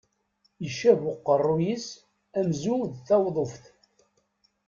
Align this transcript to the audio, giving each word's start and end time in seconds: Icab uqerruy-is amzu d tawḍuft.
Icab 0.67 1.01
uqerruy-is 1.11 1.87
amzu 2.39 2.75
d 2.93 2.95
tawḍuft. 3.07 3.63